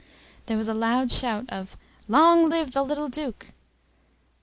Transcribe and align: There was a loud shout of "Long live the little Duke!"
There 0.47 0.57
was 0.57 0.67
a 0.67 0.73
loud 0.73 1.11
shout 1.11 1.45
of 1.49 1.77
"Long 2.07 2.47
live 2.47 2.71
the 2.71 2.81
little 2.83 3.07
Duke!" 3.07 3.51